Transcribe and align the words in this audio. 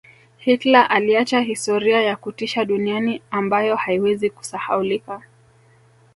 Hitler 0.39 0.85
aliacha 0.89 1.39
historia 1.41 2.01
ya 2.01 2.15
kutisha 2.15 2.65
duniani 2.65 3.21
ambayo 3.31 3.75
haiwezi 3.75 4.29
kusahaulika 4.29 5.21